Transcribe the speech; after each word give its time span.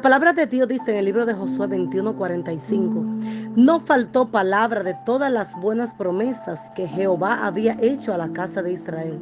La 0.00 0.04
palabra 0.04 0.32
de 0.32 0.46
Dios 0.46 0.66
dice 0.66 0.92
en 0.92 0.96
el 0.96 1.04
libro 1.04 1.26
de 1.26 1.34
Josué 1.34 1.68
21:45, 1.68 3.54
no 3.54 3.80
faltó 3.80 4.30
palabra 4.30 4.82
de 4.82 4.96
todas 5.04 5.30
las 5.30 5.54
buenas 5.60 5.92
promesas 5.92 6.70
que 6.74 6.88
Jehová 6.88 7.46
había 7.46 7.76
hecho 7.82 8.14
a 8.14 8.16
la 8.16 8.32
casa 8.32 8.62
de 8.62 8.72
Israel. 8.72 9.20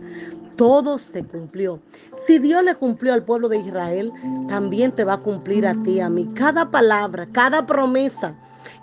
Todo 0.55 1.01
se 1.01 1.25
cumplió. 1.25 1.81
Si 2.29 2.39
Dios 2.39 2.63
le 2.63 2.77
cumplió 2.77 3.13
al 3.13 3.25
pueblo 3.25 3.49
de 3.49 3.57
Israel, 3.57 4.13
también 4.47 4.93
te 4.93 5.03
va 5.03 5.15
a 5.15 5.21
cumplir 5.21 5.67
a 5.67 5.75
ti, 5.83 5.99
a 5.99 6.09
mí. 6.09 6.31
Cada 6.33 6.71
palabra, 6.71 7.27
cada 7.33 7.67
promesa 7.67 8.37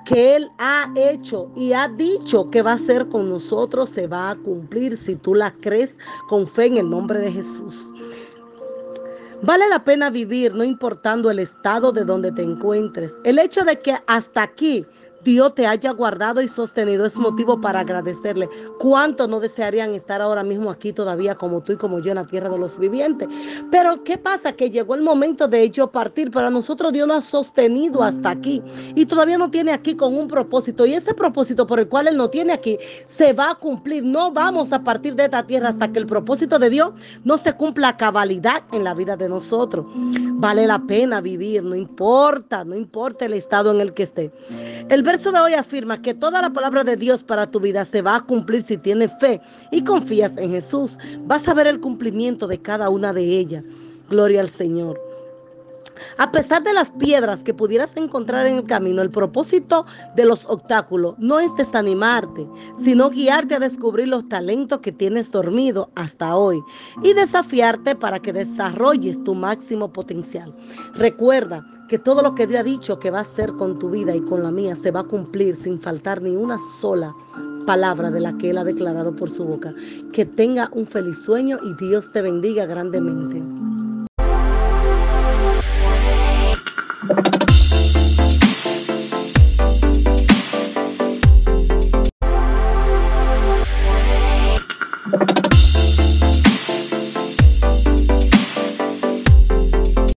que 0.03 0.35
Él 0.35 0.51
ha 0.57 0.91
hecho 0.97 1.49
y 1.55 1.71
ha 1.71 1.87
dicho 1.87 2.49
que 2.51 2.61
va 2.61 2.71
a 2.71 2.75
hacer 2.75 3.07
con 3.07 3.29
nosotros 3.29 3.89
se 3.89 4.07
va 4.07 4.31
a 4.31 4.35
cumplir 4.35 4.97
si 4.97 5.15
tú 5.15 5.33
la 5.33 5.51
crees 5.51 5.97
con 6.27 6.45
fe 6.45 6.65
en 6.65 6.77
el 6.77 6.89
nombre 6.89 7.19
de 7.19 7.31
Jesús. 7.31 7.89
Vale 9.41 9.67
la 9.69 9.83
pena 9.83 10.09
vivir 10.09 10.53
no 10.53 10.63
importando 10.63 11.29
el 11.29 11.39
estado 11.39 11.91
de 11.91 12.05
donde 12.05 12.31
te 12.31 12.41
encuentres. 12.41 13.17
El 13.23 13.37
hecho 13.37 13.63
de 13.63 13.81
que 13.81 13.95
hasta 14.07 14.43
aquí 14.43 14.85
Dios 15.25 15.55
te 15.55 15.65
haya 15.65 15.89
guardado 15.89 16.39
y 16.39 16.47
sostenido 16.47 17.03
es 17.03 17.17
motivo 17.17 17.59
para 17.59 17.79
agradecerle. 17.79 18.47
¿Cuántos 18.77 19.27
no 19.27 19.39
desearían 19.39 19.95
estar 19.95 20.21
ahora 20.21 20.43
mismo 20.43 20.69
aquí 20.69 20.93
todavía 20.93 21.33
como 21.33 21.61
tú 21.61 21.73
y 21.73 21.77
como 21.77 21.99
yo 21.99 22.11
en 22.11 22.17
la 22.17 22.27
tierra 22.27 22.47
de 22.47 22.59
los 22.59 22.77
vivientes? 22.77 23.27
Pero 23.71 24.03
¿qué 24.03 24.19
pasa? 24.19 24.53
Que 24.53 24.69
llegó 24.69 24.93
el 24.93 25.01
momento 25.01 25.47
de 25.47 25.63
ellos 25.63 25.89
partir, 25.89 26.29
pero 26.29 26.45
a 26.45 26.49
nosotros 26.51 26.93
Dios 26.93 27.07
nos 27.07 27.17
ha 27.17 27.21
sostenido 27.21 28.03
hasta 28.03 28.29
aquí 28.29 28.61
y 28.93 29.07
todavía 29.07 29.39
no 29.39 29.49
tiene 29.49 29.71
aquí 29.71 29.95
con 29.95 30.15
un 30.15 30.27
propósito. 30.27 30.85
Y 30.85 30.93
ese 30.93 31.15
propósito 31.15 31.65
por 31.65 31.79
el 31.79 31.87
cual 31.87 32.07
Él 32.07 32.17
no 32.17 32.29
tiene 32.29 32.53
aquí 32.53 32.77
se 33.07 33.33
va 33.33 33.49
a 33.49 33.55
cumplir. 33.55 34.03
No 34.03 34.31
vamos 34.31 34.73
a 34.73 34.83
partir 34.83 35.15
de 35.15 35.25
esta 35.25 35.41
tierra 35.41 35.69
hasta 35.69 35.91
que 35.91 35.97
el 35.97 36.05
propósito 36.05 36.59
de 36.59 36.69
Dios 36.69 36.91
no 37.23 37.39
se 37.39 37.53
cumpla 37.53 37.89
a 37.89 37.97
cabalidad 37.97 38.63
en 38.71 38.83
la 38.83 38.93
vida 38.93 39.17
de 39.17 39.27
nosotros. 39.27 39.87
Vale 40.37 40.67
la 40.67 40.79
pena 40.85 41.21
vivir, 41.21 41.63
no 41.63 41.75
importa, 41.75 42.65
no 42.65 42.75
importa 42.75 43.25
el 43.25 43.33
estado 43.33 43.71
en 43.71 43.79
el 43.79 43.93
que 43.93 44.03
esté. 44.03 44.31
El 44.89 45.01
verso 45.01 45.31
de 45.31 45.39
hoy 45.39 45.53
afirma 45.53 46.01
que 46.01 46.13
toda 46.13 46.41
la 46.41 46.51
palabra 46.51 46.83
de 46.83 46.97
Dios 46.97 47.23
para 47.23 47.49
tu 47.49 47.59
vida 47.59 47.85
se 47.85 48.01
va 48.01 48.17
a 48.17 48.21
cumplir 48.21 48.61
si 48.61 48.77
tienes 48.77 49.11
fe 49.19 49.41
y 49.71 49.83
confías 49.83 50.37
en 50.37 50.51
Jesús. 50.51 50.97
Vas 51.21 51.47
a 51.47 51.53
ver 51.53 51.67
el 51.67 51.79
cumplimiento 51.79 52.47
de 52.47 52.61
cada 52.61 52.89
una 52.89 53.13
de 53.13 53.23
ellas. 53.23 53.63
Gloria 54.09 54.41
al 54.41 54.49
Señor. 54.49 55.04
A 56.17 56.31
pesar 56.31 56.63
de 56.63 56.73
las 56.73 56.91
piedras 56.91 57.43
que 57.43 57.53
pudieras 57.53 57.97
encontrar 57.97 58.47
en 58.47 58.57
el 58.57 58.63
camino, 58.63 59.01
el 59.01 59.11
propósito 59.11 59.85
de 60.15 60.25
los 60.25 60.45
obstáculos 60.45 61.15
no 61.17 61.39
es 61.39 61.53
desanimarte, 61.57 62.47
sino 62.81 63.09
guiarte 63.09 63.55
a 63.55 63.59
descubrir 63.59 64.07
los 64.07 64.29
talentos 64.29 64.79
que 64.79 64.93
tienes 64.93 65.31
dormido 65.31 65.91
hasta 65.95 66.37
hoy 66.37 66.63
y 67.03 67.13
desafiarte 67.13 67.95
para 67.95 68.21
que 68.21 68.31
desarrolles 68.31 69.21
tu 69.25 69.35
máximo 69.35 69.91
potencial. 69.91 70.55
Recuerda 70.93 71.65
que 71.89 71.99
todo 71.99 72.21
lo 72.21 72.33
que 72.33 72.47
Dios 72.47 72.61
ha 72.61 72.63
dicho 72.63 72.97
que 72.97 73.11
va 73.11 73.19
a 73.19 73.23
hacer 73.23 73.51
con 73.53 73.77
tu 73.77 73.89
vida 73.89 74.15
y 74.15 74.21
con 74.21 74.41
la 74.41 74.51
mía 74.51 74.75
se 74.75 74.91
va 74.91 75.01
a 75.01 75.03
cumplir 75.03 75.57
sin 75.57 75.79
faltar 75.79 76.21
ni 76.21 76.37
una 76.37 76.57
sola 76.79 77.13
palabra 77.65 78.09
de 78.09 78.21
la 78.21 78.37
que 78.37 78.51
Él 78.51 78.57
ha 78.57 78.63
declarado 78.63 79.13
por 79.15 79.29
su 79.29 79.43
boca. 79.43 79.73
Que 80.13 80.25
tenga 80.25 80.69
un 80.71 80.87
feliz 80.87 81.21
sueño 81.23 81.59
y 81.61 81.73
Dios 81.73 82.11
te 82.13 82.21
bendiga 82.21 82.65
grandemente. 82.65 83.43